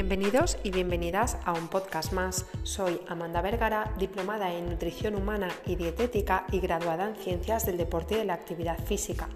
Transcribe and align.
Bienvenidos 0.00 0.58
y 0.62 0.70
bienvenidas 0.70 1.38
a 1.44 1.52
un 1.54 1.66
podcast 1.66 2.12
más. 2.12 2.46
Soy 2.62 3.00
Amanda 3.08 3.42
Vergara, 3.42 3.92
diplomada 3.98 4.54
en 4.54 4.70
nutrición 4.70 5.16
humana 5.16 5.48
y 5.66 5.74
dietética 5.74 6.46
y 6.52 6.60
graduada 6.60 7.08
en 7.08 7.16
ciencias 7.16 7.66
del 7.66 7.78
deporte 7.78 8.14
y 8.14 8.18
de 8.18 8.24
la 8.24 8.34
actividad 8.34 8.78
física. 8.78 9.28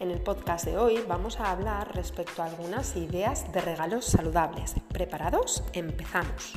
En 0.00 0.10
el 0.10 0.20
podcast 0.20 0.64
de 0.64 0.76
hoy 0.76 1.04
vamos 1.06 1.38
a 1.38 1.52
hablar 1.52 1.94
respecto 1.94 2.42
a 2.42 2.46
algunas 2.46 2.96
ideas 2.96 3.52
de 3.52 3.60
regalos 3.60 4.06
saludables. 4.06 4.74
¿Preparados? 4.92 5.62
Empezamos. 5.72 6.52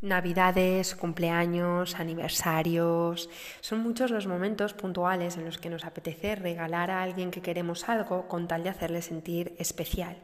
Navidades, 0.00 0.94
cumpleaños, 0.94 1.96
aniversarios. 1.96 3.28
Son 3.60 3.80
muchos 3.80 4.12
los 4.12 4.28
momentos 4.28 4.72
puntuales 4.72 5.36
en 5.36 5.44
los 5.44 5.58
que 5.58 5.70
nos 5.70 5.84
apetece 5.84 6.36
regalar 6.36 6.92
a 6.92 7.02
alguien 7.02 7.32
que 7.32 7.42
queremos 7.42 7.88
algo 7.88 8.28
con 8.28 8.46
tal 8.46 8.62
de 8.62 8.68
hacerle 8.68 9.02
sentir 9.02 9.56
especial. 9.58 10.16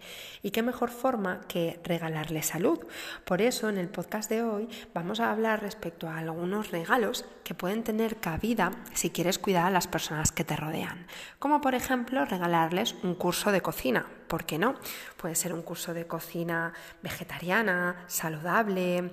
Y 0.44 0.52
qué 0.52 0.62
mejor 0.62 0.90
forma 0.90 1.40
que 1.48 1.80
regalarle 1.82 2.44
salud. 2.44 2.86
Por 3.24 3.42
eso 3.42 3.68
en 3.68 3.78
el 3.78 3.88
podcast 3.88 4.30
de 4.30 4.44
hoy 4.44 4.68
vamos 4.94 5.18
a 5.18 5.32
hablar 5.32 5.60
respecto 5.60 6.08
a 6.08 6.18
algunos 6.18 6.70
regalos 6.70 7.24
que 7.42 7.54
pueden 7.54 7.82
tener 7.82 8.18
cabida 8.18 8.70
si 8.92 9.10
quieres 9.10 9.40
cuidar 9.40 9.66
a 9.66 9.70
las 9.70 9.88
personas 9.88 10.30
que 10.30 10.44
te 10.44 10.54
rodean. 10.54 11.08
Como 11.40 11.60
por 11.60 11.74
ejemplo 11.74 12.24
regalarles 12.24 12.94
un 13.02 13.16
curso 13.16 13.50
de 13.50 13.60
cocina 13.60 14.06
¿por 14.34 14.44
qué 14.44 14.58
no? 14.58 14.74
Puede 15.16 15.34
ser 15.34 15.52
un 15.52 15.62
curso 15.62 15.94
de 15.94 16.06
cocina 16.06 16.72
vegetariana, 17.02 18.04
saludable, 18.08 19.12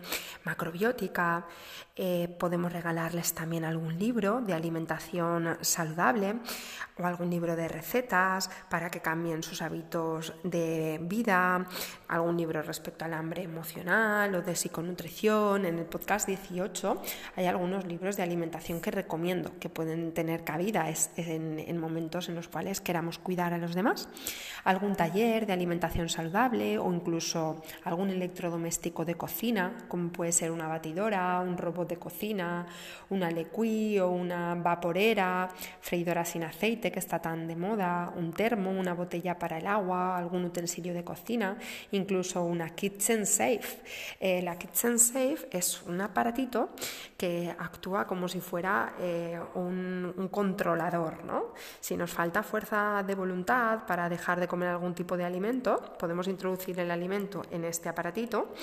macrobiótica. 0.52 1.46
Eh, 1.96 2.34
podemos 2.40 2.72
regalarles 2.72 3.34
también 3.34 3.64
algún 3.66 4.00
libro 4.00 4.42
de 4.42 4.54
alimentación 4.54 5.58
saludable 5.62 6.36
o 6.98 7.06
algún 7.06 7.30
libro 7.30 7.56
de 7.56 7.68
recetas 7.68 8.50
para 8.70 8.90
que 8.90 9.02
cambien 9.02 9.44
sus 9.44 9.62
hábitos 9.62 10.34
de 10.44 11.00
vida, 11.04 11.68
algún 12.08 12.38
libro 12.38 12.62
respecto 12.62 13.06
al 13.06 13.14
hambre 13.14 13.44
emocional 13.44 14.34
o 14.34 14.42
de 14.42 14.56
psiconutrición. 14.56 15.66
En 15.66 15.80
el 15.80 15.86
podcast 15.86 16.28
18 16.28 17.02
hay 17.36 17.46
algunos 17.46 17.86
libros 17.86 18.16
de 18.18 18.24
alimentación 18.24 18.82
que 18.82 18.92
recomiendo 18.92 19.52
que 19.60 19.70
pueden 19.70 20.14
tener 20.14 20.44
cabida 20.44 20.92
en, 21.18 21.60
en 21.60 21.78
momentos 21.78 22.30
en 22.30 22.36
los 22.36 22.48
cuales 22.48 22.82
queramos 22.82 23.20
cuidar 23.20 23.54
a 23.54 23.58
los 23.58 23.76
demás. 23.76 24.10
Algún 24.64 24.96
taller 24.96 25.46
de 25.46 25.54
alimentación 25.54 26.10
saludable 26.10 26.80
o 26.80 26.92
incluso 26.92 27.62
algún 27.84 28.10
electrodoméstico 28.10 29.06
de 29.06 29.16
cocina, 29.16 29.78
como 29.88 30.10
puede 30.10 30.32
ser 30.32 30.41
una 30.50 30.68
batidora, 30.68 31.40
un 31.40 31.58
robot 31.58 31.90
de 31.90 31.98
cocina, 31.98 32.66
una 33.10 33.30
lecuí 33.30 34.00
o 34.00 34.10
una 34.10 34.56
vaporera, 34.56 35.50
freidora 35.82 36.26
sin 36.26 36.44
aceite 36.44 36.92
que 36.92 37.00
está 37.00 37.20
tan 37.20 37.48
de 37.48 37.56
moda, 37.56 38.12
un 38.16 38.34
termo, 38.34 38.72
una 38.72 38.94
botella 38.94 39.38
para 39.38 39.58
el 39.58 39.68
agua, 39.68 40.18
algún 40.18 40.46
utensilio 40.46 40.94
de 40.94 41.04
cocina, 41.04 41.58
incluso 41.92 42.44
una 42.44 42.70
kitchen 42.70 43.26
safe. 43.26 43.82
Eh, 44.20 44.42
la 44.42 44.58
kitchen 44.58 44.98
safe 44.98 45.48
es 45.52 45.84
un 45.84 46.02
aparatito 46.02 46.70
que 47.18 47.54
actúa 47.58 48.08
como 48.08 48.28
si 48.28 48.40
fuera 48.40 48.96
eh, 49.00 49.40
un, 49.56 50.30
controlador. 50.32 51.24
¿no? 51.24 51.54
Si 51.80 51.98
nos 51.98 52.12
falta 52.12 52.44
fuerza 52.44 53.04
de 53.06 53.16
voluntad 53.16 53.86
para 53.86 54.10
dejar 54.10 54.40
de 54.40 54.48
comer 54.48 54.70
algún 54.70 54.96
tipo 54.96 55.18
de 55.18 55.24
alimento, 55.24 55.82
podemos 56.00 56.28
introducir 56.28 56.80
el 56.80 56.90
alimento 56.90 57.44
en 57.52 57.66
este 57.66 57.90
aparatito 57.90 58.54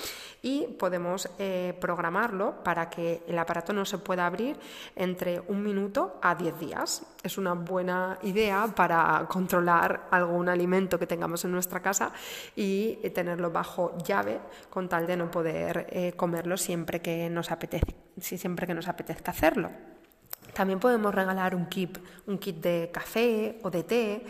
y 0.41 0.67
podemos 0.67 1.29
eh, 1.37 1.68
programarlo 1.73 2.63
para 2.63 2.89
que 2.89 3.23
el 3.27 3.37
aparato 3.37 3.73
no 3.73 3.85
se 3.85 3.97
pueda 3.97 4.25
abrir 4.25 4.57
entre 4.95 5.41
un 5.47 5.63
minuto 5.63 6.19
a 6.21 6.35
10 6.35 6.59
días. 6.59 7.03
Es 7.23 7.37
una 7.37 7.53
buena 7.53 8.17
idea 8.23 8.67
para 8.75 9.25
controlar 9.29 10.07
algún 10.11 10.49
alimento 10.49 10.97
que 10.99 11.07
tengamos 11.07 11.43
en 11.45 11.51
nuestra 11.51 11.81
casa 11.81 12.11
y 12.55 12.95
tenerlo 13.13 13.51
bajo 13.51 13.97
llave 14.03 14.39
con 14.69 14.87
tal 14.87 15.07
de 15.07 15.17
no 15.17 15.31
poder 15.31 15.87
eh, 15.89 16.13
comerlo 16.15 16.57
siempre 16.57 17.01
que 17.01 17.29
nos 17.29 17.51
apetezca, 17.51 17.93
siempre 18.19 18.67
que 18.67 18.73
nos 18.73 18.87
apetezca 18.87 19.31
hacerlo. 19.31 19.69
También 20.53 20.79
podemos 20.79 21.13
regalar 21.13 21.55
un 21.55 21.67
kit, 21.67 21.99
un 22.27 22.37
kit 22.37 22.57
de 22.57 22.89
café 22.91 23.59
o 23.63 23.69
de 23.69 23.83
té 23.83 24.25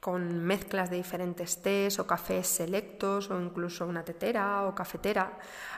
con 0.00 0.44
mezclas 0.44 0.90
de 0.90 0.96
diferentes 0.96 1.62
tés 1.62 1.98
o 1.98 2.06
cafés 2.06 2.46
selectos 2.46 3.30
o 3.30 3.40
incluso 3.40 3.86
una 3.86 4.04
tetera 4.04 4.62
o 4.68 4.74
cafetera, 4.74 5.34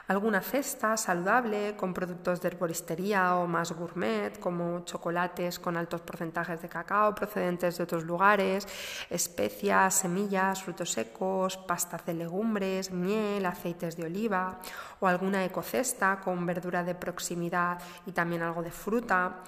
alguna 0.07 0.41
cesta 0.41 0.97
saludable 0.97 1.75
con 1.75 1.93
productos 1.93 2.41
de 2.41 2.49
herboristería 2.49 3.35
o 3.35 3.47
más 3.47 3.71
gourmet 3.71 4.37
como 4.39 4.85
chocolates 4.85 5.57
con 5.57 5.77
altos 5.77 6.01
porcentajes 6.01 6.61
de 6.61 6.69
cacao 6.69 7.15
procedentes 7.15 7.77
de 7.77 7.83
otros 7.83 8.03
lugares, 8.03 8.67
especias, 9.09 9.95
semillas, 9.95 10.61
frutos 10.61 10.91
secos, 10.91 11.57
pastas 11.57 12.05
de 12.05 12.13
legumbres, 12.13 12.91
miel, 12.91 13.45
aceites 13.45 13.97
de 13.97 14.05
oliva 14.05 14.59
o 14.99 15.07
alguna 15.07 15.45
ecocesta 15.45 16.19
con 16.19 16.45
verdura 16.45 16.83
de 16.83 16.93
proximidad 16.93 17.79
y 18.05 18.11
también 18.11 18.43
algo 18.43 18.61
de 18.61 18.71
fruta, 18.71 19.41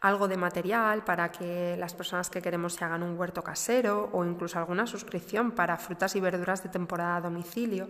algo 0.00 0.28
de 0.28 0.36
material 0.36 1.02
para 1.04 1.32
que 1.32 1.76
las 1.76 1.92
personas 1.92 2.30
que 2.30 2.40
queremos 2.40 2.74
se 2.74 2.84
hagan 2.84 3.02
un 3.02 3.18
huerto 3.18 3.42
casero 3.42 4.08
o 4.12 4.24
incluso 4.24 4.58
alguna 4.58 4.86
suscripción 4.86 5.50
para 5.50 5.76
frutas 5.76 6.14
y 6.14 6.20
verduras 6.20 6.62
de 6.62 6.68
temporada 6.68 7.16
a 7.16 7.20
domicilio. 7.20 7.88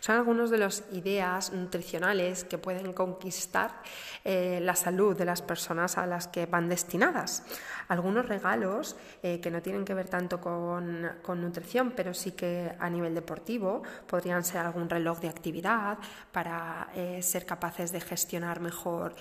Son 0.00 0.16
algunas 0.16 0.50
de 0.50 0.58
las 0.58 0.84
ideas 0.92 1.52
nutricionales 1.52 2.44
que 2.44 2.58
pueden 2.58 2.92
conquistar 2.92 3.82
eh, 4.24 4.60
la 4.62 4.76
salud 4.76 5.16
de 5.16 5.24
las 5.24 5.42
personas 5.42 5.98
a 5.98 6.06
las 6.06 6.28
que 6.28 6.46
van 6.46 6.68
destinadas. 6.68 7.42
Algunos 7.88 8.28
regalos 8.28 8.96
eh, 9.22 9.40
que 9.40 9.50
no 9.50 9.60
tienen 9.60 9.84
que 9.84 9.94
ver 9.94 10.08
tanto 10.08 10.40
con, 10.40 11.08
nutrición, 11.40 11.92
pero 11.96 12.14
sí 12.14 12.32
que 12.32 12.72
a 12.78 12.90
nivel 12.90 13.14
deportivo 13.14 13.82
podrían 14.06 14.44
ser 14.44 14.58
algún 14.58 14.88
reloj 14.88 15.20
de 15.20 15.28
actividad 15.28 15.98
para 16.30 16.88
eh, 16.94 17.22
ser 17.22 17.46
capaces 17.46 17.92
de 17.92 18.00
gestionar 18.00 18.60
mejor 18.60 19.14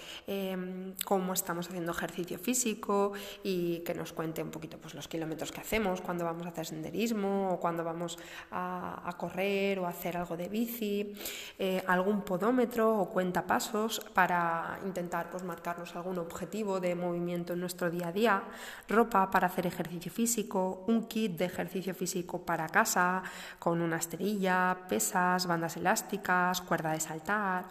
cómo 1.06 1.34
estamos 1.34 1.68
haciendo 1.68 1.92
ejercicio 1.92 2.27
físico 2.36 3.14
y 3.44 3.80
que 3.80 3.94
nos 3.94 4.12
cuente 4.12 4.44
un 4.44 4.52
poquito 4.52 4.78
pues, 4.78 4.94
los 4.94 5.08
kilómetros 5.08 5.54
que 5.54 5.62
hacemos, 5.62 6.02
cuando 6.02 6.26
vamos 6.26 6.46
a 6.46 6.50
hacer 6.50 6.66
senderismo 6.66 7.54
o 7.54 7.60
cuando 7.62 7.86
vamos 7.86 8.20
a, 8.52 9.16
correr 9.18 9.80
o 9.80 9.86
a 9.86 9.90
hacer 9.90 10.18
algo 10.18 10.36
de 10.36 10.50
bici, 10.50 11.14
eh, 11.58 11.82
algún 11.88 12.24
podómetro 12.24 13.00
o 13.00 13.10
cuenta 13.10 13.48
pasos 13.48 14.02
para 14.14 14.80
intentar 14.86 15.30
pues, 15.30 15.44
marcarnos 15.44 15.96
algún 15.96 16.18
objetivo 16.18 16.82
de 16.82 16.94
movimiento 16.96 17.54
en 17.54 17.62
nuestro 17.62 17.90
día 17.90 18.10
a 18.10 18.12
día, 18.12 18.44
ropa 18.90 19.32
para 19.32 19.48
hacer 19.48 19.66
ejercicio 19.68 20.12
físico, 20.12 20.84
un 20.88 21.08
kit 21.08 21.38
de 21.38 21.46
ejercicio 21.46 21.96
físico 21.96 22.42
para 22.42 22.68
casa 22.68 23.24
con 23.60 23.82
una 23.82 23.98
esterilla, 23.98 24.78
pesas, 24.90 25.48
bandas 25.48 25.78
elásticas, 25.78 26.62
cuerda 26.62 26.92
de 26.92 27.00
saltar 27.00 27.66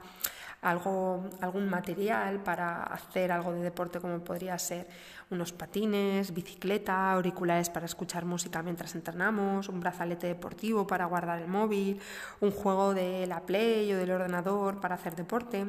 algo, 0.62 1.24
algún 1.40 1.68
material 1.68 2.42
para 2.42 2.82
hacer 2.82 3.32
algo 3.32 3.52
de 3.52 3.62
deporte 3.62 4.00
como 4.00 4.20
podría 4.20 4.58
ser 4.58 4.86
unos 5.30 5.52
patines, 5.52 6.32
bicicleta, 6.32 7.12
auriculares 7.12 7.68
para 7.68 7.86
escuchar 7.86 8.24
música 8.24 8.62
mientras 8.62 8.94
entrenamos, 8.94 9.68
un 9.68 9.80
brazalete 9.80 10.26
deportivo 10.28 10.86
para 10.86 11.06
guardar 11.06 11.40
el 11.40 11.48
móvil, 11.48 12.00
un 12.40 12.50
juego 12.50 12.94
de 12.94 13.26
la 13.26 13.40
Play 13.40 13.92
o 13.92 13.98
del 13.98 14.10
ordenador 14.12 14.80
para 14.80 14.94
hacer 14.94 15.16
deporte, 15.16 15.66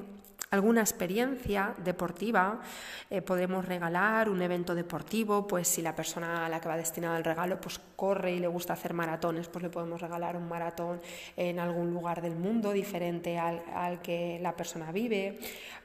alguna 0.52 0.82
experiencia 0.82 1.74
deportiva, 1.84 2.62
eh, 3.10 3.22
podemos 3.22 3.66
regalar 3.66 4.30
un 4.30 4.42
evento 4.42 4.76
deportivo, 4.76 5.46
pues 5.46 5.68
si 5.68 5.82
la 5.82 5.96
persona 5.96 6.46
a 6.46 6.50
la 6.50 6.62
que 6.62 6.70
va 6.70 6.78
destinado 6.78 7.18
el 7.18 7.24
regalo 7.24 7.60
pues 7.60 7.82
corre 7.96 8.34
y 8.34 8.40
le 8.40 8.48
gusta 8.48 8.74
hacer 8.74 8.94
maratones, 8.94 9.48
pues 9.50 9.64
le 9.64 9.70
podemos 9.70 10.00
regalar 10.00 10.38
un 10.38 10.48
maratón 10.48 11.02
en 11.36 11.60
algún 11.60 11.94
lugar 11.94 12.22
del 12.22 12.36
mundo 12.36 12.72
diferente 12.72 13.38
al, 13.38 14.02
que 14.02 14.40
la 14.42 14.56
persona 14.56 14.77
vive. 14.92 15.40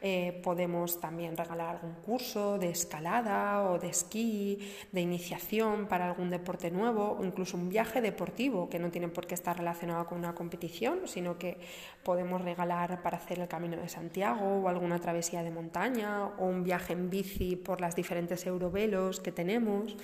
Eh, 0.05 0.41
podemos 0.43 1.01
también 1.01 1.37
regalar 1.37 1.77
algún 1.77 1.95
curso 1.95 2.59
de 2.59 2.71
escalada 2.71 3.63
o 3.71 3.79
de 3.79 3.89
esquí, 3.89 4.59
de 4.91 5.01
iniciación 5.01 5.87
para 5.87 6.09
algún 6.09 6.29
deporte 6.29 6.73
nuevo 6.73 7.19
o 7.21 7.25
incluso 7.25 7.57
un 7.57 7.69
viaje 7.69 8.01
deportivo 8.01 8.69
que 8.69 8.81
no 8.81 8.91
tiene 8.91 9.09
por 9.09 9.27
qué 9.29 9.35
estar 9.35 9.57
relacionado 9.57 10.07
con 10.07 10.19
una 10.19 10.35
competición, 10.35 11.07
sino 11.07 11.39
que 11.39 11.59
podemos 12.03 12.43
regalar 12.43 13.01
para 13.03 13.17
hacer 13.17 13.39
el 13.39 13.47
Camino 13.47 13.77
de 13.77 13.89
Santiago 13.89 14.63
o 14.63 14.69
alguna 14.69 14.99
travesía 14.99 15.45
de 15.45 15.53
montaña 15.53 16.27
o 16.39 16.47
un 16.47 16.65
viaje 16.65 16.95
en 16.95 17.09
bici 17.09 17.55
por 17.55 17.81
las 17.81 17.95
diferentes 17.95 18.45
eurovelos 18.47 19.21
que 19.21 19.31
tenemos, 19.31 19.97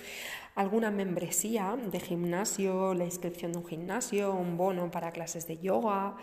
alguna 0.55 0.91
membresía 0.91 1.77
de 1.91 1.99
gimnasio, 1.99 2.93
la 2.93 3.05
inscripción 3.05 3.51
de 3.51 3.59
un 3.59 3.65
gimnasio, 3.65 4.33
un 4.33 4.57
bono 4.57 4.91
para 4.91 5.11
clases 5.11 5.47
de 5.47 5.57
yoga, 5.57 6.15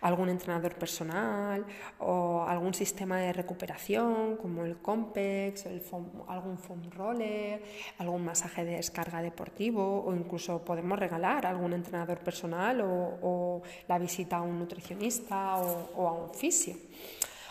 algún 0.00 0.28
entrenador 0.28 0.74
personal 0.74 1.64
o 1.98 2.13
algún 2.46 2.74
sistema 2.74 3.18
de 3.18 3.32
recuperación 3.32 4.36
como 4.36 4.64
el 4.64 4.78
Compex, 4.78 5.66
el 5.66 5.82
algún 6.28 6.58
foam 6.58 6.90
roller, 6.90 7.62
algún 7.98 8.24
masaje 8.24 8.64
de 8.64 8.76
descarga 8.76 9.22
deportivo 9.22 10.04
o 10.06 10.14
incluso 10.14 10.64
podemos 10.64 10.98
regalar 10.98 11.46
algún 11.46 11.72
entrenador 11.72 12.18
personal 12.18 12.80
o, 12.82 13.62
la 13.88 13.98
visita 13.98 14.38
a 14.38 14.42
un 14.42 14.58
nutricionista 14.58 15.56
o, 15.58 15.90
o 15.96 16.08
a 16.08 16.12
un 16.12 16.34
fisio. 16.34 16.74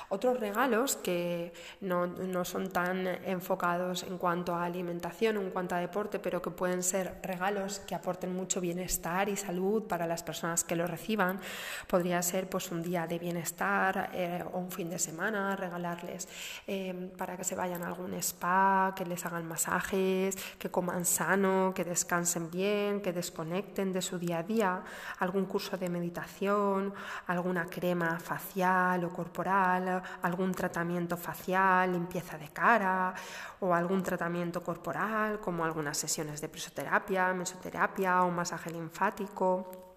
Otros 0.10 0.40
regalos 0.40 0.96
que 0.96 1.54
no, 1.82 2.08
no, 2.08 2.46
son 2.46 2.70
tan 2.70 3.08
enfocados 3.08 4.04
en 4.04 4.18
cuanto 4.18 4.56
a 4.56 4.66
alimentación, 4.66 5.38
en 5.38 5.50
cuanto 5.50 5.76
a 5.76 5.80
deporte, 5.80 6.20
pero 6.20 6.42
que 6.42 6.52
pueden 6.52 6.84
ser 6.84 7.20
regalos 7.24 7.80
que 7.80 7.96
aporten 7.96 8.36
mucho 8.36 8.62
bienestar 8.62 9.30
y 9.30 9.36
salud 9.36 9.84
para 9.84 10.08
las 10.08 10.24
personas 10.24 10.64
que 10.64 10.76
lo 10.76 10.88
reciban, 10.88 11.40
podría 11.88 12.22
ser 12.22 12.50
pues 12.50 12.72
un 12.72 12.82
día 12.82 13.08
de 13.08 13.20
bienestar 13.20 14.12
eh, 14.14 14.44
o 14.52 14.60
un 14.60 14.72
fin 14.72 14.90
de 14.90 15.00
semana, 15.00 15.56
regalarles 15.56 16.28
eh, 16.68 17.12
para 17.18 17.38
que 17.38 17.44
se 17.44 17.56
vayan 17.56 17.84
a 17.84 17.88
algún 17.88 18.14
spa, 18.16 18.94
que 18.96 19.06
les 19.06 19.26
hagan 19.26 19.48
masajes, 19.48 20.36
que 20.58 20.70
coman 20.70 21.06
sano, 21.06 21.74
que 21.76 21.84
descansen 21.84 22.50
bien, 22.50 23.02
que 23.02 23.14
desconecten 23.14 23.94
de 23.94 24.02
su 24.02 24.18
día 24.20 24.40
a 24.40 24.44
día, 24.44 24.84
algún 25.20 25.46
curso 25.46 25.78
de 25.78 25.90
meditación, 25.90 26.94
alguna 27.28 27.66
crema 27.66 28.20
facial 28.20 29.04
o 29.06 29.10
corporal, 29.10 29.93
algún 30.22 30.54
tratamiento 30.54 31.18
facial, 31.18 31.92
limpieza 31.92 32.38
de 32.38 32.50
cara 32.50 33.14
o 33.60 33.74
algún 33.74 34.04
tratamiento 34.04 34.64
corporal 34.64 35.40
como 35.40 35.66
algunas 35.66 35.98
sesiones 35.98 36.42
de 36.42 36.50
presoterapia, 36.50 37.34
mesoterapia 37.34 38.24
o 38.24 38.32
masaje 38.32 38.72
linfático 38.72 39.93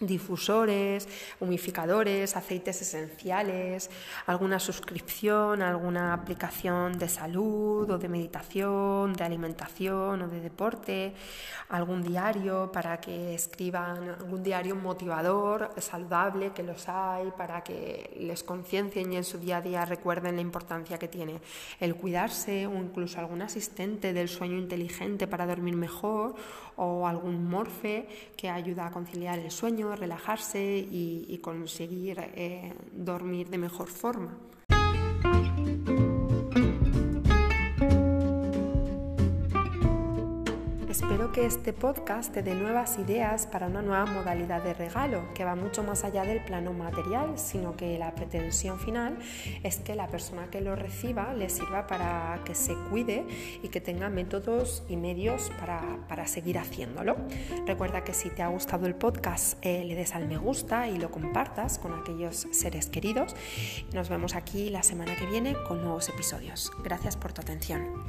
difusores, 0.00 1.06
humificadores, 1.40 2.34
aceites 2.34 2.80
esenciales, 2.80 3.90
alguna 4.26 4.58
suscripción, 4.58 5.60
alguna 5.60 6.14
aplicación 6.14 6.98
de 6.98 7.08
salud 7.08 7.90
o 7.90 7.98
de 7.98 8.08
meditación, 8.08 9.12
de 9.12 9.24
alimentación 9.24 10.22
o 10.22 10.28
de 10.28 10.40
deporte, 10.40 11.12
algún 11.68 12.02
diario 12.02 12.72
para 12.72 12.98
que 12.98 13.34
escriban, 13.34 14.08
algún 14.08 14.42
diario 14.42 14.74
motivador, 14.74 15.70
saludable, 15.78 16.52
que 16.52 16.62
los 16.62 16.88
hay, 16.88 17.30
para 17.36 17.62
que 17.62 18.16
les 18.18 18.42
conciencien 18.42 19.12
y 19.12 19.16
en 19.16 19.24
su 19.24 19.38
día 19.38 19.58
a 19.58 19.60
día 19.60 19.84
recuerden 19.84 20.36
la 20.36 20.42
importancia 20.42 20.98
que 20.98 21.08
tiene 21.08 21.40
el 21.78 21.94
cuidarse 21.94 22.66
o 22.66 22.74
incluso 22.74 23.20
algún 23.20 23.42
asistente 23.42 24.14
del 24.14 24.28
sueño 24.28 24.56
inteligente 24.56 25.26
para 25.26 25.46
dormir 25.46 25.76
mejor 25.76 26.34
o 26.76 27.06
algún 27.06 27.48
morfe 27.48 28.08
que 28.36 28.48
ayuda 28.48 28.86
a 28.86 28.90
conciliar 28.90 29.38
el 29.38 29.50
sueño, 29.50 29.89
relajarse 29.96 30.60
y, 30.78 31.38
conseguir 31.42 32.18
eh, 32.18 32.74
dormir 32.92 33.48
de 33.48 33.58
mejor 33.58 33.88
forma. 33.88 34.36
Espero 41.02 41.32
que 41.32 41.46
este 41.46 41.72
podcast 41.72 42.30
te 42.30 42.42
dé 42.42 42.54
nuevas 42.54 42.98
ideas 42.98 43.46
para 43.46 43.68
una 43.68 43.80
nueva 43.80 44.04
modalidad 44.04 44.62
de 44.62 44.74
regalo 44.74 45.32
que 45.32 45.46
va 45.46 45.54
mucho 45.54 45.82
más 45.82 46.04
allá 46.04 46.24
del 46.24 46.44
plano 46.44 46.74
material, 46.74 47.38
sino 47.38 47.74
que 47.74 47.98
la 47.98 48.14
pretensión 48.14 48.78
final 48.78 49.16
es 49.62 49.78
que 49.78 49.94
la 49.94 50.08
persona 50.08 50.50
que 50.50 50.60
lo 50.60 50.76
reciba 50.76 51.32
le 51.32 51.48
sirva 51.48 51.86
para 51.86 52.42
que 52.44 52.54
se 52.54 52.74
cuide 52.90 53.24
y 53.62 53.68
que 53.68 53.80
tenga 53.80 54.10
métodos 54.10 54.82
y 54.90 54.98
medios 54.98 55.50
para, 55.58 56.26
seguir 56.26 56.58
haciéndolo. 56.58 57.16
Recuerda 57.66 58.04
que 58.04 58.12
si 58.12 58.28
te 58.28 58.42
ha 58.42 58.48
gustado 58.48 58.86
el 58.86 58.94
podcast 58.94 59.56
eh, 59.62 59.82
le 59.86 59.94
des 59.94 60.14
al 60.14 60.28
me 60.28 60.36
gusta 60.36 60.86
y 60.86 60.98
lo 60.98 61.10
compartas 61.10 61.78
con 61.78 61.94
aquellos 61.94 62.46
seres 62.50 62.88
queridos. 62.88 63.34
Nos 63.94 64.10
vemos 64.10 64.34
aquí 64.34 64.68
la 64.68 64.82
semana 64.82 65.16
que 65.16 65.24
viene 65.24 65.56
con 65.66 65.80
nuevos 65.80 66.10
episodios. 66.10 66.70
Gracias 66.84 67.16
por 67.16 67.32
tu 67.32 67.40
atención. 67.40 68.04